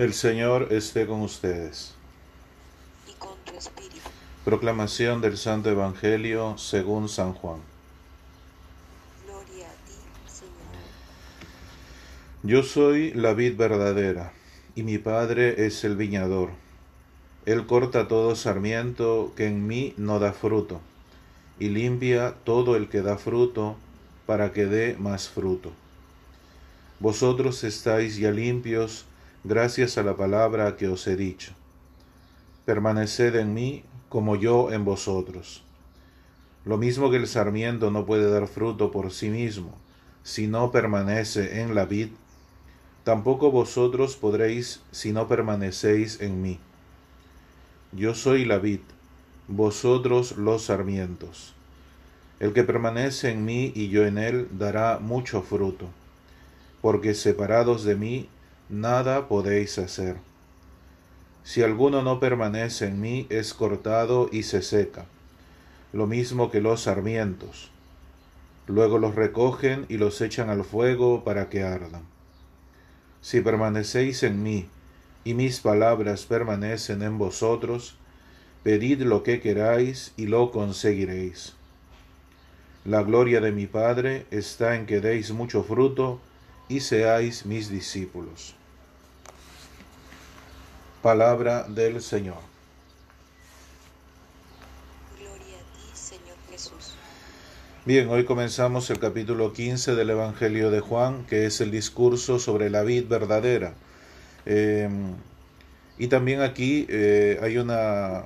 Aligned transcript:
El 0.00 0.14
Señor 0.14 0.68
esté 0.70 1.06
con 1.06 1.20
ustedes. 1.20 1.92
y 3.06 3.12
con 3.18 3.36
tu 3.44 3.52
espíritu. 3.54 4.08
Proclamación 4.46 5.20
del 5.20 5.36
Santo 5.36 5.68
Evangelio 5.68 6.56
según 6.56 7.10
San 7.10 7.34
Juan. 7.34 7.60
Gloria 9.26 9.66
a 9.66 9.86
ti, 9.86 9.92
Señor. 10.26 10.54
Yo 12.42 12.62
soy 12.62 13.12
la 13.12 13.34
vid 13.34 13.58
verdadera, 13.58 14.32
y 14.74 14.84
mi 14.84 14.96
Padre 14.96 15.66
es 15.66 15.84
el 15.84 15.96
viñador. 15.96 16.48
Él 17.44 17.66
corta 17.66 18.08
todo 18.08 18.34
sarmiento 18.36 19.34
que 19.36 19.48
en 19.48 19.66
mí 19.66 19.92
no 19.98 20.18
da 20.18 20.32
fruto, 20.32 20.80
y 21.58 21.68
limpia 21.68 22.36
todo 22.44 22.74
el 22.74 22.88
que 22.88 23.02
da 23.02 23.18
fruto, 23.18 23.76
para 24.24 24.54
que 24.54 24.64
dé 24.64 24.96
más 24.98 25.28
fruto. 25.28 25.72
Vosotros 27.00 27.64
estáis 27.64 28.16
ya 28.16 28.30
limpios 28.30 29.04
gracias 29.42 29.96
a 29.96 30.02
la 30.02 30.16
palabra 30.16 30.76
que 30.76 30.88
os 30.88 31.06
he 31.06 31.16
dicho. 31.16 31.52
Permaneced 32.66 33.36
en 33.36 33.54
mí 33.54 33.84
como 34.10 34.36
yo 34.36 34.70
en 34.70 34.84
vosotros. 34.84 35.64
Lo 36.66 36.76
mismo 36.76 37.10
que 37.10 37.16
el 37.16 37.26
sarmiento 37.26 37.90
no 37.90 38.04
puede 38.04 38.30
dar 38.30 38.46
fruto 38.48 38.90
por 38.90 39.12
sí 39.12 39.30
mismo, 39.30 39.74
si 40.22 40.46
no 40.46 40.70
permanece 40.70 41.62
en 41.62 41.74
la 41.74 41.86
vid, 41.86 42.08
tampoco 43.02 43.50
vosotros 43.50 44.16
podréis 44.16 44.82
si 44.90 45.12
no 45.12 45.26
permanecéis 45.26 46.20
en 46.20 46.42
mí. 46.42 46.58
Yo 47.92 48.14
soy 48.14 48.44
la 48.44 48.58
vid, 48.58 48.80
vosotros 49.48 50.36
los 50.36 50.64
sarmientos. 50.64 51.54
El 52.40 52.52
que 52.52 52.62
permanece 52.62 53.30
en 53.30 53.46
mí 53.46 53.72
y 53.74 53.88
yo 53.88 54.04
en 54.04 54.18
él 54.18 54.48
dará 54.52 54.98
mucho 54.98 55.40
fruto, 55.40 55.86
porque 56.82 57.14
separados 57.14 57.84
de 57.84 57.96
mí 57.96 58.28
nada 58.70 59.26
podéis 59.26 59.78
hacer. 59.78 60.16
Si 61.42 61.62
alguno 61.62 62.02
no 62.02 62.20
permanece 62.20 62.86
en 62.86 63.00
mí, 63.00 63.26
es 63.28 63.52
cortado 63.52 64.28
y 64.30 64.44
se 64.44 64.62
seca, 64.62 65.06
lo 65.92 66.06
mismo 66.06 66.50
que 66.50 66.60
los 66.60 66.82
sarmientos. 66.82 67.72
Luego 68.68 68.98
los 68.98 69.16
recogen 69.16 69.86
y 69.88 69.98
los 69.98 70.20
echan 70.20 70.48
al 70.50 70.62
fuego 70.62 71.24
para 71.24 71.48
que 71.48 71.64
ardan. 71.64 72.02
Si 73.20 73.40
permanecéis 73.40 74.22
en 74.22 74.42
mí, 74.42 74.68
y 75.24 75.34
mis 75.34 75.60
palabras 75.60 76.24
permanecen 76.24 77.02
en 77.02 77.18
vosotros, 77.18 77.96
pedid 78.62 79.02
lo 79.02 79.24
que 79.24 79.40
queráis 79.40 80.12
y 80.16 80.26
lo 80.26 80.52
conseguiréis. 80.52 81.54
La 82.84 83.02
gloria 83.02 83.40
de 83.40 83.50
mi 83.50 83.66
Padre 83.66 84.26
está 84.30 84.76
en 84.76 84.86
que 84.86 85.00
deis 85.00 85.32
mucho 85.32 85.64
fruto 85.64 86.20
y 86.68 86.80
seáis 86.80 87.44
mis 87.44 87.68
discípulos. 87.68 88.54
Palabra 91.02 91.64
del 91.64 92.02
Señor. 92.02 92.36
Gloria 95.18 95.56
a 95.56 95.74
ti, 95.74 95.90
Señor 95.94 96.36
Jesús. 96.50 96.94
Bien, 97.86 98.08
hoy 98.10 98.24
comenzamos 98.24 98.90
el 98.90 98.98
capítulo 98.98 99.52
15 99.52 99.94
del 99.94 100.10
Evangelio 100.10 100.70
de 100.70 100.80
Juan, 100.80 101.24
que 101.26 101.46
es 101.46 101.60
el 101.62 101.70
discurso 101.70 102.38
sobre 102.38 102.68
la 102.68 102.82
vid 102.82 103.06
verdadera. 103.08 103.72
Eh, 104.44 104.88
y 105.96 106.08
también 106.08 106.42
aquí 106.42 106.86
eh, 106.88 107.38
hay 107.42 107.56
una, 107.56 108.24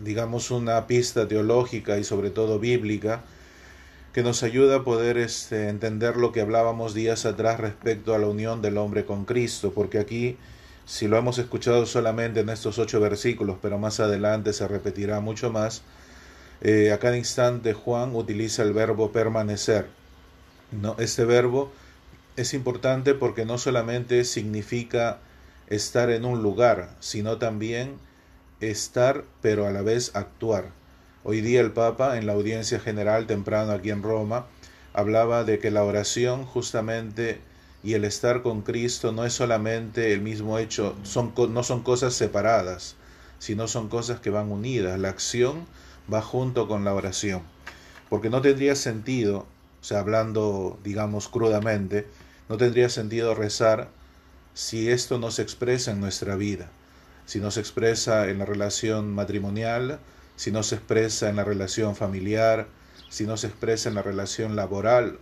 digamos, 0.00 0.50
una 0.50 0.86
pista 0.86 1.28
teológica 1.28 1.98
y 1.98 2.04
sobre 2.04 2.30
todo 2.30 2.58
bíblica 2.58 3.22
que 4.12 4.22
nos 4.22 4.44
ayuda 4.44 4.76
a 4.76 4.84
poder 4.84 5.18
este, 5.18 5.68
entender 5.68 6.16
lo 6.16 6.30
que 6.30 6.40
hablábamos 6.40 6.94
días 6.94 7.26
atrás 7.26 7.58
respecto 7.58 8.14
a 8.14 8.18
la 8.18 8.28
unión 8.28 8.62
del 8.62 8.78
hombre 8.78 9.04
con 9.04 9.24
Cristo, 9.24 9.72
porque 9.74 9.98
aquí, 9.98 10.36
si 10.86 11.08
lo 11.08 11.16
hemos 11.16 11.38
escuchado 11.38 11.86
solamente 11.86 12.40
en 12.40 12.48
estos 12.48 12.78
ocho 12.78 13.00
versículos, 13.00 13.56
pero 13.62 13.78
más 13.78 14.00
adelante 14.00 14.52
se 14.52 14.68
repetirá 14.68 15.20
mucho 15.20 15.50
más, 15.50 15.82
eh, 16.60 16.92
a 16.92 16.98
cada 16.98 17.16
instante 17.16 17.72
Juan 17.72 18.14
utiliza 18.14 18.62
el 18.62 18.72
verbo 18.72 19.12
permanecer. 19.12 19.86
¿no? 20.72 20.96
Este 20.98 21.24
verbo 21.24 21.72
es 22.36 22.54
importante 22.54 23.14
porque 23.14 23.44
no 23.44 23.58
solamente 23.58 24.24
significa 24.24 25.18
estar 25.68 26.10
en 26.10 26.24
un 26.24 26.42
lugar, 26.42 26.90
sino 27.00 27.38
también 27.38 27.96
estar, 28.60 29.24
pero 29.40 29.66
a 29.66 29.72
la 29.72 29.82
vez 29.82 30.14
actuar. 30.14 30.70
Hoy 31.22 31.40
día 31.40 31.60
el 31.60 31.72
Papa, 31.72 32.18
en 32.18 32.26
la 32.26 32.34
audiencia 32.34 32.78
general 32.78 33.26
temprano 33.26 33.72
aquí 33.72 33.90
en 33.90 34.02
Roma, 34.02 34.46
hablaba 34.92 35.44
de 35.44 35.58
que 35.58 35.70
la 35.70 35.82
oración 35.82 36.44
justamente 36.44 37.40
y 37.84 37.92
el 37.92 38.04
estar 38.04 38.42
con 38.42 38.62
Cristo 38.62 39.12
no 39.12 39.26
es 39.26 39.34
solamente 39.34 40.14
el 40.14 40.22
mismo 40.22 40.58
hecho, 40.58 40.96
son, 41.02 41.34
no 41.50 41.62
son 41.62 41.82
cosas 41.82 42.14
separadas, 42.14 42.96
sino 43.38 43.68
son 43.68 43.90
cosas 43.90 44.20
que 44.20 44.30
van 44.30 44.50
unidas. 44.50 44.98
La 44.98 45.10
acción 45.10 45.66
va 46.12 46.22
junto 46.22 46.66
con 46.66 46.82
la 46.82 46.94
oración. 46.94 47.42
Porque 48.08 48.30
no 48.30 48.40
tendría 48.40 48.74
sentido, 48.74 49.40
o 49.82 49.84
sea, 49.84 49.98
hablando, 49.98 50.78
digamos, 50.82 51.28
crudamente, 51.28 52.06
no 52.48 52.56
tendría 52.56 52.88
sentido 52.88 53.34
rezar 53.34 53.90
si 54.54 54.88
esto 54.88 55.18
no 55.18 55.30
se 55.30 55.42
expresa 55.42 55.90
en 55.90 56.00
nuestra 56.00 56.36
vida, 56.36 56.70
si 57.26 57.38
no 57.38 57.50
se 57.50 57.60
expresa 57.60 58.30
en 58.30 58.38
la 58.38 58.46
relación 58.46 59.14
matrimonial, 59.14 59.98
si 60.36 60.50
no 60.50 60.62
se 60.62 60.76
expresa 60.76 61.28
en 61.28 61.36
la 61.36 61.44
relación 61.44 61.96
familiar, 61.96 62.66
si 63.10 63.26
no 63.26 63.36
se 63.36 63.48
expresa 63.48 63.90
en 63.90 63.94
la 63.94 64.02
relación 64.02 64.56
laboral 64.56 65.18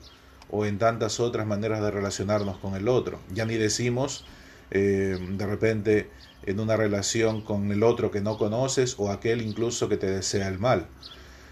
o 0.53 0.67
en 0.67 0.79
tantas 0.79 1.19
otras 1.19 1.47
maneras 1.47 1.81
de 1.81 1.91
relacionarnos 1.91 2.59
con 2.59 2.77
el 2.77 2.87
otro. 2.87 3.19
Ya 3.35 3.45
ni 3.47 3.57
decimos 3.57 4.25
eh, 4.71 5.19
de 5.19 5.47
repente 5.47 6.11
en 6.45 6.61
una 6.61 6.77
relación 6.77 7.41
con 7.41 7.73
el 7.73 7.83
otro 7.83 8.11
que 8.11 8.21
no 8.21 8.37
conoces 8.37 8.97
o 8.99 9.11
aquel 9.11 9.43
incluso 9.43 9.89
que 9.89 9.97
te 9.97 10.11
desea 10.11 10.47
el 10.49 10.59
mal. 10.59 10.87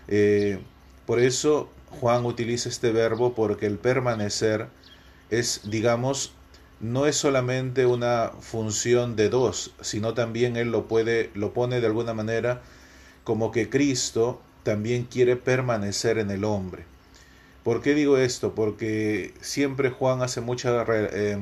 Eh, 0.06 0.60
por 1.06 1.18
eso 1.18 1.70
Juan 2.00 2.26
utiliza 2.26 2.68
este 2.68 2.92
verbo 2.92 3.34
porque 3.34 3.66
el 3.66 3.78
permanecer 3.78 4.68
es, 5.30 5.62
digamos, 5.64 6.32
no 6.80 7.06
es 7.06 7.16
solamente 7.16 7.86
una 7.86 8.32
función 8.40 9.16
de 9.16 9.30
dos, 9.30 9.72
sino 9.80 10.12
también 10.12 10.56
él 10.56 10.70
lo 10.70 10.88
puede, 10.88 11.30
lo 11.34 11.52
pone 11.52 11.80
de 11.80 11.86
alguna 11.86 12.14
manera 12.14 12.62
como 13.24 13.50
que 13.50 13.70
Cristo 13.70 14.42
también 14.62 15.04
quiere 15.04 15.36
permanecer 15.36 16.18
en 16.18 16.30
el 16.30 16.44
hombre. 16.44 16.84
¿Por 17.64 17.82
qué 17.82 17.94
digo 17.94 18.16
esto? 18.16 18.54
Porque 18.54 19.34
siempre 19.42 19.90
Juan 19.90 20.22
hace 20.22 20.40
mucha 20.40 20.84
eh, 20.88 21.36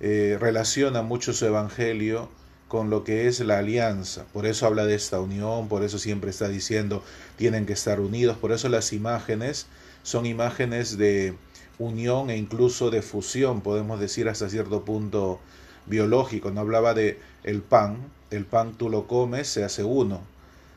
eh, 0.00 0.36
relaciona 0.38 1.02
mucho 1.02 1.32
su 1.32 1.46
evangelio 1.46 2.28
con 2.68 2.90
lo 2.90 3.04
que 3.04 3.26
es 3.26 3.40
la 3.40 3.58
alianza. 3.58 4.26
Por 4.32 4.46
eso 4.46 4.66
habla 4.66 4.84
de 4.84 4.94
esta 4.94 5.18
unión, 5.20 5.68
por 5.68 5.82
eso 5.82 5.98
siempre 5.98 6.30
está 6.30 6.48
diciendo 6.48 7.02
tienen 7.36 7.64
que 7.64 7.72
estar 7.72 8.00
unidos, 8.00 8.36
por 8.36 8.52
eso 8.52 8.68
las 8.68 8.92
imágenes 8.92 9.66
son 10.02 10.26
imágenes 10.26 10.98
de 10.98 11.34
unión 11.78 12.28
e 12.30 12.36
incluso 12.36 12.90
de 12.90 13.02
fusión, 13.02 13.62
podemos 13.62 14.00
decir 14.00 14.28
hasta 14.28 14.48
cierto 14.50 14.84
punto 14.84 15.40
biológico. 15.86 16.50
No 16.50 16.60
hablaba 16.60 16.92
de 16.92 17.18
el 17.44 17.62
pan, 17.62 17.96
el 18.30 18.44
pan 18.44 18.74
tú 18.74 18.90
lo 18.90 19.06
comes, 19.06 19.48
se 19.48 19.64
hace 19.64 19.84
uno. 19.84 20.20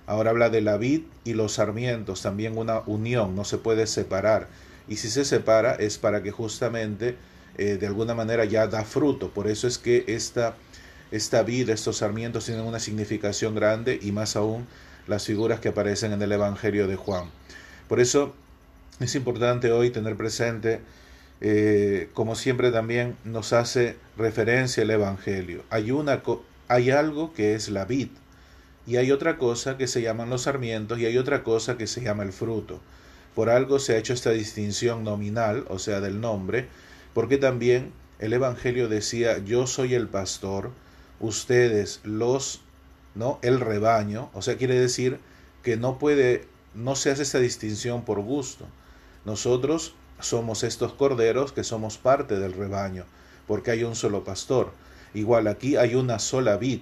Ahora 0.07 0.31
habla 0.31 0.49
de 0.49 0.61
la 0.61 0.77
vid 0.77 1.03
y 1.23 1.33
los 1.33 1.53
sarmientos, 1.53 2.21
también 2.21 2.57
una 2.57 2.81
unión, 2.85 3.35
no 3.35 3.45
se 3.45 3.57
puede 3.57 3.87
separar. 3.87 4.47
Y 4.87 4.97
si 4.97 5.09
se 5.09 5.25
separa 5.25 5.75
es 5.75 5.97
para 5.97 6.23
que 6.23 6.31
justamente 6.31 7.15
eh, 7.57 7.77
de 7.77 7.87
alguna 7.87 8.13
manera 8.13 8.45
ya 8.45 8.67
da 8.67 8.83
fruto. 8.83 9.29
Por 9.29 9.47
eso 9.47 9.67
es 9.67 9.77
que 9.77 10.03
esta, 10.07 10.55
esta 11.11 11.43
vid, 11.43 11.69
estos 11.69 11.97
sarmientos 11.97 12.45
tienen 12.45 12.65
una 12.65 12.79
significación 12.79 13.55
grande 13.55 13.99
y 14.01 14.11
más 14.11 14.35
aún 14.35 14.67
las 15.07 15.25
figuras 15.25 15.59
que 15.59 15.69
aparecen 15.69 16.13
en 16.13 16.21
el 16.21 16.31
Evangelio 16.31 16.87
de 16.87 16.95
Juan. 16.95 17.29
Por 17.87 17.99
eso 17.99 18.33
es 18.99 19.15
importante 19.15 19.71
hoy 19.71 19.91
tener 19.91 20.15
presente, 20.15 20.79
eh, 21.41 22.09
como 22.13 22.35
siempre 22.35 22.71
también 22.71 23.15
nos 23.25 23.53
hace 23.53 23.97
referencia 24.17 24.83
el 24.83 24.91
Evangelio. 24.91 25.63
Hay, 25.69 25.91
una, 25.91 26.21
hay 26.67 26.91
algo 26.91 27.33
que 27.33 27.55
es 27.55 27.69
la 27.69 27.85
vid 27.85 28.09
y 28.87 28.97
hay 28.97 29.11
otra 29.11 29.37
cosa 29.37 29.77
que 29.77 29.87
se 29.87 30.01
llaman 30.01 30.29
los 30.29 30.43
sarmientos 30.43 30.99
y 30.99 31.05
hay 31.05 31.17
otra 31.17 31.43
cosa 31.43 31.77
que 31.77 31.87
se 31.87 32.01
llama 32.01 32.23
el 32.23 32.33
fruto. 32.33 32.79
Por 33.35 33.49
algo 33.49 33.79
se 33.79 33.93
ha 33.93 33.97
hecho 33.97 34.13
esta 34.13 34.31
distinción 34.31 35.03
nominal, 35.03 35.65
o 35.69 35.79
sea, 35.79 36.01
del 36.01 36.19
nombre, 36.19 36.67
porque 37.13 37.37
también 37.37 37.91
el 38.19 38.33
Evangelio 38.33 38.87
decía, 38.89 39.37
yo 39.39 39.67
soy 39.67 39.93
el 39.93 40.07
pastor, 40.07 40.71
ustedes 41.19 42.01
los, 42.03 42.61
¿no? 43.15 43.39
El 43.41 43.59
rebaño, 43.59 44.29
o 44.33 44.41
sea, 44.41 44.57
quiere 44.57 44.79
decir 44.79 45.19
que 45.63 45.77
no 45.77 45.97
puede, 45.97 46.47
no 46.75 46.95
se 46.95 47.11
hace 47.11 47.23
esta 47.23 47.39
distinción 47.39 48.03
por 48.03 48.19
gusto. 48.19 48.65
Nosotros 49.25 49.95
somos 50.19 50.63
estos 50.63 50.93
corderos 50.93 51.51
que 51.51 51.63
somos 51.63 51.97
parte 51.97 52.39
del 52.39 52.53
rebaño, 52.53 53.05
porque 53.47 53.71
hay 53.71 53.83
un 53.83 53.95
solo 53.95 54.23
pastor. 54.23 54.71
Igual 55.13 55.47
aquí 55.47 55.75
hay 55.75 55.95
una 55.95 56.19
sola 56.19 56.57
vid. 56.57 56.81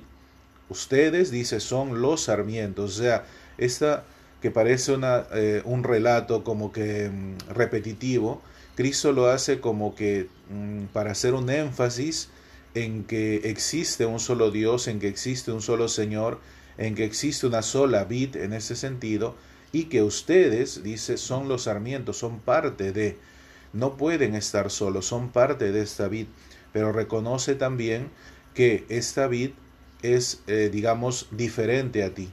Ustedes, 0.70 1.32
dice, 1.32 1.60
son 1.60 2.02
los 2.02 2.24
sarmientos. 2.24 2.98
O 3.00 3.04
sea, 3.04 3.26
esta 3.58 4.06
que 4.42 4.52
parece 4.52 4.94
una, 4.94 5.26
eh, 5.34 5.62
un 5.66 5.84
relato 5.84 6.44
como 6.44 6.72
que 6.72 7.10
mm, 7.10 7.54
repetitivo, 7.54 8.42
Cristo 8.76 9.12
lo 9.12 9.28
hace 9.28 9.60
como 9.60 9.96
que 9.96 10.28
mm, 10.50 10.86
para 10.94 11.12
hacer 11.12 11.34
un 11.34 11.50
énfasis 11.50 12.30
en 12.74 13.04
que 13.04 13.50
existe 13.50 14.06
un 14.06 14.20
solo 14.20 14.52
Dios, 14.52 14.88
en 14.88 15.00
que 15.00 15.08
existe 15.08 15.52
un 15.52 15.62
solo 15.62 15.88
Señor, 15.88 16.40
en 16.78 16.96
que 16.96 17.04
existe 17.04 17.48
una 17.48 17.62
sola 17.62 18.06
vid 18.06 18.38
en 18.38 18.54
ese 18.54 18.76
sentido, 18.76 19.36
y 19.72 19.86
que 19.86 20.02
ustedes, 20.02 20.84
dice, 20.84 21.18
son 21.18 21.48
los 21.50 21.64
sarmientos, 21.64 22.18
son 22.18 22.40
parte 22.40 22.92
de, 22.92 23.18
no 23.74 23.98
pueden 23.98 24.36
estar 24.36 24.72
solos, 24.72 25.06
son 25.06 25.30
parte 25.30 25.72
de 25.72 25.82
esta 25.82 26.08
vid, 26.08 26.28
pero 26.72 26.92
reconoce 26.92 27.56
también 27.56 28.10
que 28.54 28.86
esta 28.90 29.28
vid 29.28 29.52
es, 30.02 30.42
eh, 30.48 30.70
digamos, 30.72 31.28
diferente 31.32 32.04
a 32.04 32.14
ti. 32.14 32.30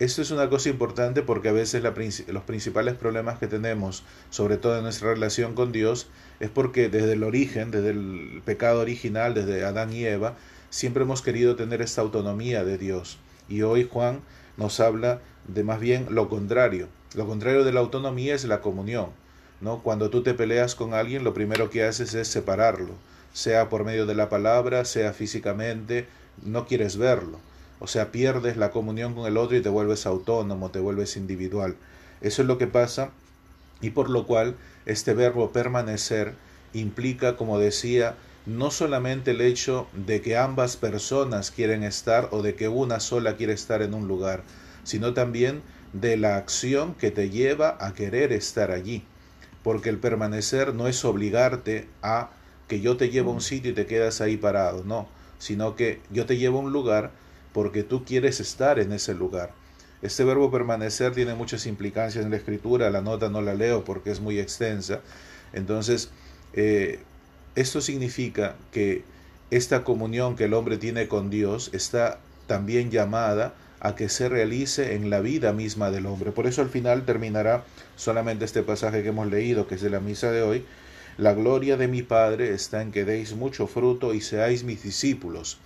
Esto 0.00 0.22
es 0.22 0.32
una 0.32 0.50
cosa 0.50 0.70
importante 0.70 1.22
porque 1.22 1.48
a 1.48 1.52
veces 1.52 1.82
los 1.82 2.42
principales 2.42 2.94
problemas 2.94 3.38
que 3.38 3.46
tenemos, 3.46 4.02
sobre 4.28 4.56
todo 4.56 4.76
en 4.76 4.82
nuestra 4.82 5.14
relación 5.14 5.54
con 5.54 5.70
Dios, 5.70 6.08
es 6.40 6.50
porque 6.50 6.88
desde 6.88 7.12
el 7.12 7.22
origen, 7.22 7.70
desde 7.70 7.90
el 7.90 8.42
pecado 8.44 8.80
original, 8.80 9.34
desde 9.34 9.64
Adán 9.64 9.92
y 9.92 10.04
Eva, 10.04 10.36
siempre 10.68 11.04
hemos 11.04 11.22
querido 11.22 11.54
tener 11.54 11.80
esta 11.80 12.00
autonomía 12.00 12.64
de 12.64 12.76
Dios. 12.76 13.18
Y 13.48 13.62
hoy 13.62 13.88
Juan 13.90 14.20
nos 14.56 14.80
habla 14.80 15.20
de 15.46 15.62
más 15.62 15.78
bien 15.78 16.08
lo 16.10 16.28
contrario. 16.28 16.88
Lo 17.14 17.26
contrario 17.26 17.64
de 17.64 17.72
la 17.72 17.80
autonomía 17.80 18.34
es 18.34 18.44
la 18.44 18.60
comunión. 18.60 19.10
¿no? 19.60 19.82
Cuando 19.82 20.10
tú 20.10 20.22
te 20.24 20.34
peleas 20.34 20.74
con 20.74 20.94
alguien, 20.94 21.22
lo 21.22 21.34
primero 21.34 21.70
que 21.70 21.84
haces 21.84 22.14
es 22.14 22.26
separarlo, 22.28 22.94
sea 23.32 23.68
por 23.68 23.84
medio 23.84 24.06
de 24.06 24.14
la 24.14 24.28
palabra, 24.28 24.84
sea 24.84 25.12
físicamente, 25.12 26.06
no 26.42 26.66
quieres 26.66 26.96
verlo. 26.96 27.38
O 27.80 27.86
sea, 27.86 28.12
pierdes 28.12 28.56
la 28.56 28.70
comunión 28.70 29.14
con 29.14 29.26
el 29.26 29.36
otro 29.36 29.56
y 29.56 29.62
te 29.62 29.68
vuelves 29.68 30.06
autónomo, 30.06 30.70
te 30.70 30.78
vuelves 30.78 31.16
individual. 31.16 31.76
Eso 32.20 32.42
es 32.42 32.48
lo 32.48 32.58
que 32.58 32.66
pasa 32.66 33.10
y 33.80 33.90
por 33.90 34.08
lo 34.08 34.26
cual 34.26 34.56
este 34.86 35.14
verbo 35.14 35.50
permanecer 35.52 36.34
implica, 36.72 37.36
como 37.36 37.58
decía, 37.58 38.14
no 38.46 38.70
solamente 38.70 39.32
el 39.32 39.40
hecho 39.40 39.86
de 39.92 40.20
que 40.20 40.36
ambas 40.36 40.76
personas 40.76 41.50
quieren 41.50 41.82
estar 41.82 42.28
o 42.30 42.42
de 42.42 42.54
que 42.54 42.68
una 42.68 43.00
sola 43.00 43.36
quiere 43.36 43.52
estar 43.52 43.82
en 43.82 43.94
un 43.94 44.08
lugar, 44.08 44.42
sino 44.84 45.14
también 45.14 45.62
de 45.92 46.16
la 46.16 46.36
acción 46.36 46.94
que 46.94 47.10
te 47.10 47.30
lleva 47.30 47.76
a 47.80 47.94
querer 47.94 48.32
estar 48.32 48.70
allí. 48.70 49.04
Porque 49.62 49.88
el 49.88 49.98
permanecer 49.98 50.74
no 50.74 50.88
es 50.88 51.04
obligarte 51.04 51.88
a 52.02 52.30
que 52.68 52.80
yo 52.80 52.96
te 52.96 53.08
llevo 53.08 53.30
a 53.30 53.34
un 53.34 53.40
sitio 53.40 53.70
y 53.70 53.74
te 53.74 53.86
quedas 53.86 54.20
ahí 54.20 54.36
parado, 54.36 54.84
no, 54.84 55.08
sino 55.44 55.76
que 55.76 56.00
yo 56.10 56.24
te 56.24 56.38
llevo 56.38 56.58
a 56.58 56.62
un 56.62 56.72
lugar 56.72 57.10
porque 57.52 57.82
tú 57.82 58.02
quieres 58.06 58.40
estar 58.40 58.78
en 58.78 58.92
ese 58.92 59.12
lugar. 59.12 59.52
Este 60.00 60.24
verbo 60.24 60.50
permanecer 60.50 61.12
tiene 61.12 61.34
muchas 61.34 61.66
implicancias 61.66 62.24
en 62.24 62.30
la 62.30 62.38
escritura, 62.38 62.88
la 62.88 63.02
nota 63.02 63.28
no 63.28 63.42
la 63.42 63.52
leo 63.52 63.84
porque 63.84 64.10
es 64.10 64.20
muy 64.20 64.40
extensa. 64.40 65.00
Entonces, 65.52 66.08
eh, 66.54 67.00
esto 67.56 67.82
significa 67.82 68.56
que 68.72 69.04
esta 69.50 69.84
comunión 69.84 70.34
que 70.34 70.44
el 70.44 70.54
hombre 70.54 70.78
tiene 70.78 71.08
con 71.08 71.28
Dios 71.28 71.68
está 71.74 72.20
también 72.46 72.90
llamada 72.90 73.52
a 73.80 73.96
que 73.96 74.08
se 74.08 74.30
realice 74.30 74.94
en 74.94 75.10
la 75.10 75.20
vida 75.20 75.52
misma 75.52 75.90
del 75.90 76.06
hombre. 76.06 76.32
Por 76.32 76.46
eso 76.46 76.62
al 76.62 76.70
final 76.70 77.04
terminará 77.04 77.64
solamente 77.96 78.46
este 78.46 78.62
pasaje 78.62 79.02
que 79.02 79.10
hemos 79.10 79.26
leído, 79.26 79.66
que 79.66 79.74
es 79.74 79.82
de 79.82 79.90
la 79.90 80.00
misa 80.00 80.30
de 80.30 80.40
hoy. 80.40 80.64
La 81.16 81.32
gloria 81.32 81.76
de 81.76 81.86
mi 81.86 82.02
Padre 82.02 82.54
está 82.54 82.82
en 82.82 82.90
que 82.90 83.04
deis 83.04 83.36
mucho 83.36 83.68
fruto 83.68 84.14
y 84.14 84.20
seáis 84.20 84.64
mis 84.64 84.82
discípulos. 84.82 85.58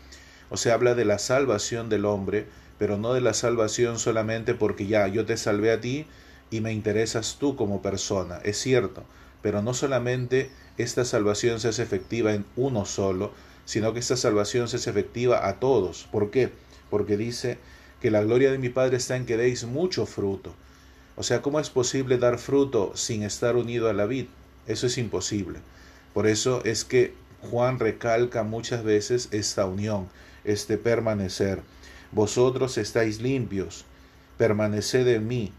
O 0.50 0.58
sea, 0.58 0.74
habla 0.74 0.94
de 0.94 1.06
la 1.06 1.18
salvación 1.18 1.88
del 1.88 2.04
hombre, 2.04 2.44
pero 2.78 2.98
no 2.98 3.14
de 3.14 3.22
la 3.22 3.32
salvación 3.32 3.98
solamente 3.98 4.52
porque 4.52 4.86
ya 4.86 5.08
yo 5.08 5.24
te 5.24 5.38
salvé 5.38 5.72
a 5.72 5.80
ti 5.80 6.04
y 6.50 6.60
me 6.60 6.74
interesas 6.74 7.38
tú 7.40 7.56
como 7.56 7.80
persona. 7.80 8.40
Es 8.44 8.58
cierto, 8.58 9.04
pero 9.40 9.62
no 9.62 9.72
solamente 9.72 10.50
esta 10.76 11.06
salvación 11.06 11.60
se 11.60 11.68
hace 11.68 11.82
efectiva 11.82 12.34
en 12.34 12.44
uno 12.54 12.84
solo, 12.84 13.32
sino 13.64 13.94
que 13.94 14.00
esta 14.00 14.18
salvación 14.18 14.68
se 14.68 14.76
hace 14.76 14.90
efectiva 14.90 15.48
a 15.48 15.60
todos. 15.60 16.06
¿Por 16.12 16.30
qué? 16.30 16.50
Porque 16.90 17.16
dice 17.16 17.56
que 18.02 18.10
la 18.10 18.22
gloria 18.22 18.52
de 18.52 18.58
mi 18.58 18.68
Padre 18.68 18.98
está 18.98 19.16
en 19.16 19.24
que 19.24 19.38
deis 19.38 19.64
mucho 19.64 20.04
fruto. 20.04 20.54
O 21.16 21.22
sea, 21.22 21.40
¿cómo 21.40 21.58
es 21.58 21.70
posible 21.70 22.18
dar 22.18 22.38
fruto 22.38 22.92
sin 22.94 23.22
estar 23.22 23.56
unido 23.56 23.88
a 23.88 23.94
la 23.94 24.04
vid? 24.04 24.26
Eso 24.68 24.86
es 24.86 24.98
imposible. 24.98 25.58
Por 26.14 26.26
eso 26.26 26.62
es 26.64 26.84
que 26.84 27.14
Juan 27.50 27.78
recalca 27.78 28.42
muchas 28.44 28.84
veces 28.84 29.28
esta 29.32 29.66
unión 29.66 30.08
este 30.44 30.78
permanecer. 30.78 31.60
Vosotros 32.12 32.78
estáis 32.78 33.20
limpios, 33.20 33.84
permaneced 34.38 35.06
en 35.08 35.26
mí. 35.28 35.52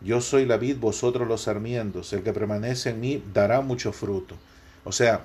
Yo 0.00 0.20
soy 0.20 0.44
la 0.44 0.56
vid, 0.56 0.78
vosotros 0.78 1.28
los 1.28 1.42
sarmientos. 1.42 2.12
El 2.12 2.22
que 2.22 2.32
permanece 2.32 2.90
en 2.90 3.00
mí 3.00 3.22
dará 3.32 3.60
mucho 3.60 3.92
fruto. 3.92 4.36
O 4.84 4.92
sea, 4.92 5.24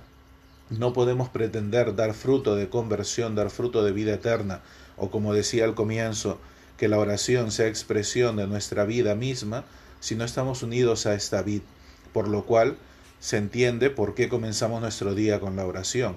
no 0.69 0.93
podemos 0.93 1.29
pretender 1.29 1.95
dar 1.95 2.13
fruto 2.13 2.55
de 2.55 2.69
conversión, 2.69 3.35
dar 3.35 3.49
fruto 3.49 3.83
de 3.83 3.91
vida 3.91 4.13
eterna, 4.13 4.61
o 4.97 5.11
como 5.11 5.33
decía 5.33 5.65
al 5.65 5.75
comienzo, 5.75 6.39
que 6.77 6.87
la 6.87 6.97
oración 6.97 7.51
sea 7.51 7.67
expresión 7.67 8.37
de 8.37 8.47
nuestra 8.47 8.85
vida 8.85 9.13
misma, 9.15 9.65
si 9.99 10.15
no 10.15 10.23
estamos 10.23 10.63
unidos 10.63 11.05
a 11.05 11.13
esta 11.13 11.41
vid, 11.41 11.61
por 12.13 12.27
lo 12.27 12.45
cual 12.45 12.77
se 13.21 13.37
entiende 13.37 13.91
por 13.91 14.15
qué 14.15 14.27
comenzamos 14.27 14.81
nuestro 14.81 15.15
día 15.15 15.39
con 15.39 15.55
la 15.55 15.65
oración. 15.65 16.15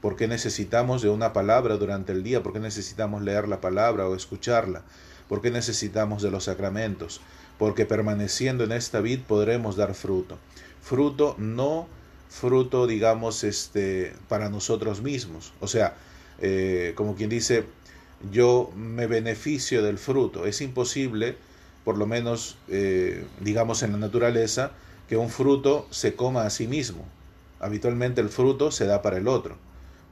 ¿Por 0.00 0.16
qué 0.16 0.26
necesitamos 0.26 1.02
de 1.02 1.10
una 1.10 1.32
palabra 1.32 1.76
durante 1.76 2.12
el 2.12 2.22
día? 2.22 2.42
¿Por 2.42 2.54
qué 2.54 2.60
necesitamos 2.60 3.22
leer 3.22 3.46
la 3.46 3.60
palabra 3.60 4.08
o 4.08 4.16
escucharla? 4.16 4.82
¿Por 5.28 5.42
qué 5.42 5.50
necesitamos 5.50 6.22
de 6.22 6.30
los 6.30 6.44
sacramentos? 6.44 7.20
Porque 7.58 7.84
permaneciendo 7.84 8.64
en 8.64 8.72
esta 8.72 9.00
vid 9.00 9.20
podremos 9.20 9.76
dar 9.76 9.94
fruto. 9.94 10.38
Fruto 10.82 11.36
no 11.38 11.88
fruto, 12.30 12.86
digamos, 12.86 13.44
este, 13.44 14.14
para 14.28 14.48
nosotros 14.48 15.02
mismos. 15.02 15.52
O 15.60 15.68
sea, 15.68 15.94
eh, 16.40 16.92
como 16.96 17.16
quien 17.16 17.30
dice, 17.30 17.64
yo 18.32 18.70
me 18.74 19.06
beneficio 19.06 19.82
del 19.82 19.98
fruto. 19.98 20.46
Es 20.46 20.62
imposible, 20.62 21.36
por 21.84 21.98
lo 21.98 22.06
menos, 22.06 22.56
eh, 22.68 23.24
digamos, 23.40 23.82
en 23.82 23.92
la 23.92 23.98
naturaleza, 23.98 24.72
que 25.08 25.16
un 25.16 25.30
fruto 25.30 25.86
se 25.90 26.14
coma 26.14 26.44
a 26.44 26.50
sí 26.50 26.66
mismo. 26.66 27.04
Habitualmente 27.60 28.20
el 28.20 28.28
fruto 28.28 28.70
se 28.70 28.86
da 28.86 29.02
para 29.02 29.18
el 29.18 29.28
otro. 29.28 29.56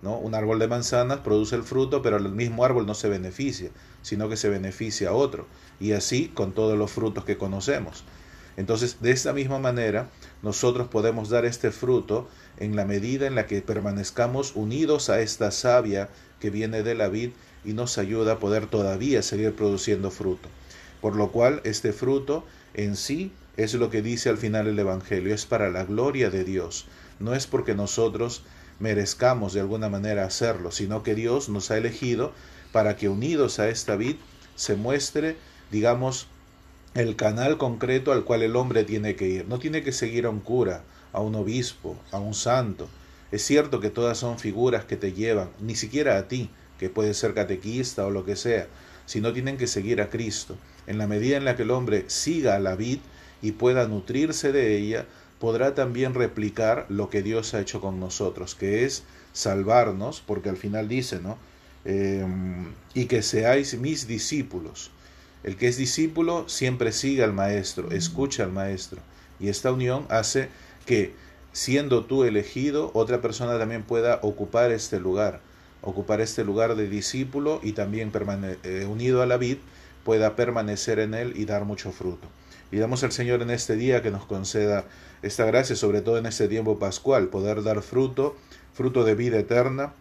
Un 0.03 0.35
árbol 0.35 0.59
de 0.59 0.69
manzanas 0.69 1.21
produce 1.21 1.57
el 1.57 1.63
fruto, 1.63 2.03
pero 2.03 2.19
el 2.19 2.29
mismo 2.29 2.65
árbol 2.65 2.85
no 2.87 2.95
se 2.95 3.09
beneficia, 3.09 3.71
sino 4.03 4.29
que 4.29 4.37
se 4.37 4.51
beneficia 4.51 5.09
a 5.09 5.13
otro. 5.13 5.47
Y 5.81 5.93
así 5.93 6.29
con 6.29 6.53
todos 6.53 6.77
los 6.77 6.93
frutos 6.93 7.25
que 7.25 7.39
conocemos. 7.39 8.05
Entonces, 8.59 8.99
de 9.01 9.13
esta 9.13 9.33
misma 9.33 9.59
manera, 9.59 10.11
nosotros 10.43 10.89
podemos 10.89 11.31
dar 11.31 11.47
este 11.47 11.71
fruto 11.71 12.29
en 12.59 12.77
la 12.77 12.85
medida 12.85 13.27
en 13.27 13.35
la 13.35 13.47
que 13.47 13.63
permanezcamos 13.63 14.55
unidos 14.55 15.09
a 15.09 15.21
esta 15.21 15.51
savia 15.51 16.11
que 16.39 16.51
viene 16.51 16.83
de 16.83 16.95
la 16.95 17.09
vid 17.09 17.31
y 17.65 17.73
nos 17.73 17.97
ayuda 17.97 18.35
a 18.35 18.39
poder 18.39 18.67
todavía 18.67 19.23
seguir 19.23 19.57
produciendo 19.57 20.11
fruto. 20.11 20.51
Por 21.01 21.17
lo 21.17 21.33
cual, 21.33 21.63
este 21.65 21.95
fruto 21.95 22.45
en 22.75 22.97
sí 22.97 23.33
es 23.57 23.75
lo 23.75 23.91
que 23.91 24.03
dice 24.03 24.29
al 24.29 24.39
final 24.39 24.67
el 24.67 24.79
Evangelio, 24.79 25.35
es 25.35 25.47
para 25.47 25.71
la 25.71 25.85
gloria 25.85 26.31
de 26.31 26.45
Dios, 26.45 26.87
no 27.21 27.35
es 27.35 27.47
porque 27.47 27.75
nosotros 27.75 28.43
merezcamos 28.81 29.53
de 29.53 29.61
alguna 29.61 29.89
manera 29.89 30.25
hacerlo, 30.25 30.71
sino 30.71 31.03
que 31.03 31.15
Dios 31.15 31.49
nos 31.49 31.71
ha 31.71 31.79
elegido 31.79 32.33
para 32.73 32.97
que 32.97 33.09
unidos 33.09 33.59
a 33.59 33.69
esta 33.69 33.97
vid 33.97 34.17
se 34.57 34.75
muestre, 34.75 35.37
digamos, 35.71 36.27
el 36.95 37.17
canal 37.17 37.59
concreto 37.59 38.13
al 38.13 38.25
cual 38.25 38.43
el 38.43 38.57
hombre 38.57 38.85
tiene 38.85 39.17
que 39.17 39.29
ir. 39.29 39.49
No 39.49 39.59
tiene 39.59 39.83
que 39.83 39.93
seguir 39.93 40.27
a 40.27 40.31
un 40.31 40.41
cura, 40.41 40.83
a 41.13 41.21
un 41.21 41.35
obispo, 41.35 41.97
a 42.13 42.19
un 42.19 42.35
santo. 42.35 42.89
Es 43.33 43.45
cierto 43.45 43.81
que 43.81 43.91
todas 43.91 44.19
son 44.19 44.39
figuras 44.39 44.85
que 44.85 44.97
te 44.97 45.13
llevan, 45.13 45.51
ni 45.61 45.75
siquiera 45.75 46.19
a 46.19 46.29
ti, 46.29 46.51
que 46.79 46.91
puedes 46.91 47.17
ser 47.17 47.35
catequista 47.35 48.07
o 48.07 48.11
lo 48.11 48.25
que 48.25 48.37
sea, 48.37 48.69
sino 49.07 49.33
tienen 49.33 49.57
que 49.57 49.67
seguir 49.67 50.01
a 50.01 50.11
Cristo. 50.11 50.57
En 50.87 50.99
la 50.99 51.07
medida 51.07 51.37
en 51.37 51.45
la 51.45 51.57
que 51.57 51.63
el 51.63 51.71
hombre 51.71 52.05
siga 52.09 52.55
a 52.55 52.61
la 52.61 52.77
vid 52.77 52.99
y 53.45 53.53
pueda 53.53 53.87
nutrirse 53.87 54.53
de 54.53 54.79
ella, 54.79 55.05
podrá 55.39 55.75
también 55.75 56.15
replicar 56.15 56.87
lo 56.89 57.11
que 57.11 57.23
Dios 57.23 57.53
ha 57.53 57.61
hecho 57.61 57.79
con 57.83 58.01
nosotros, 58.01 58.55
que 58.55 58.87
es 58.87 59.03
salvarnos, 59.35 60.23
porque 60.27 60.49
al 60.49 60.57
final 60.57 60.89
dice, 60.89 61.21
¿no? 61.21 61.37
Em, 61.85 62.73
y 62.95 63.05
que 63.05 63.21
seáis 63.21 63.79
mis 63.79 64.07
discípulos. 64.07 64.91
El 65.43 65.57
que 65.57 65.69
es 65.69 65.77
discípulo 65.77 66.49
siempre 66.49 66.91
sigue 66.91 67.23
al 67.23 67.35
maestro, 67.35 67.91
escucha 67.91 68.45
al 68.45 68.53
maestro. 68.53 69.03
Y 69.39 69.49
esta 69.49 69.71
unión 69.71 70.07
hace 70.09 70.49
que, 70.87 71.13
siendo 71.53 72.07
tú 72.07 72.25
elegido, 72.25 72.91
otra 72.95 73.21
persona 73.21 73.59
también 73.59 73.83
pueda 73.83 74.21
ocupar 74.23 74.73
este 74.73 74.99
lugar, 74.99 75.43
ocupar 75.83 76.23
este 76.23 76.45
lugar 76.45 76.77
de 76.77 76.89
discípulo 76.89 77.61
y 77.63 77.73
también 77.73 78.11
eh, 78.63 78.87
unido 78.89 79.21
a 79.21 79.27
la 79.27 79.37
vid, 79.37 79.59
pueda 80.03 80.35
permanecer 80.35 80.99
en 80.99 81.13
él 81.13 81.35
y 81.37 81.45
dar 81.45 81.67
mucho 81.67 81.93
fruto. 81.93 82.27
Y 82.73 82.79
damos 82.79 83.05
al 83.05 83.13
Señor 83.13 83.43
en 83.43 83.51
este 83.51 83.77
día 83.77 84.03
que 84.03 84.11
nos 84.11 84.27
conceda 84.27 84.85
esta 85.23 85.45
gracia, 85.45 85.77
sobre 85.77 86.01
todo 86.01 86.19
en 86.19 86.27
este 86.27 86.49
tiempo 86.49 86.79
pascual, 86.79 87.29
poder 87.29 87.63
dar 87.63 87.83
fruto, 87.83 88.37
fruto 88.75 89.05
de 89.05 89.15
vida 89.15 89.39
eterna 89.39 89.93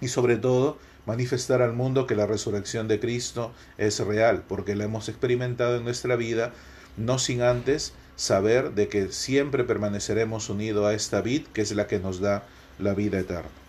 y 0.00 0.08
sobre 0.08 0.36
todo 0.36 0.78
manifestar 1.06 1.60
al 1.62 1.72
mundo 1.72 2.06
que 2.06 2.14
la 2.14 2.26
resurrección 2.26 2.88
de 2.88 3.00
Cristo 3.00 3.52
es 3.78 3.98
real, 4.00 4.44
porque 4.48 4.74
la 4.74 4.84
hemos 4.84 5.08
experimentado 5.08 5.76
en 5.76 5.84
nuestra 5.84 6.16
vida, 6.16 6.52
no 6.96 7.18
sin 7.18 7.42
antes 7.42 7.92
saber 8.16 8.72
de 8.72 8.88
que 8.88 9.10
siempre 9.10 9.64
permaneceremos 9.64 10.48
unidos 10.48 10.86
a 10.86 10.94
esta 10.94 11.20
vid 11.20 11.46
que 11.48 11.62
es 11.62 11.72
la 11.72 11.86
que 11.86 11.98
nos 11.98 12.20
da 12.20 12.44
la 12.78 12.94
vida 12.94 13.18
eterna. 13.18 13.63